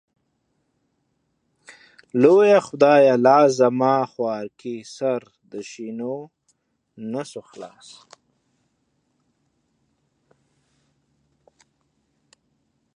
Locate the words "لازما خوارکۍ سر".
3.27-5.21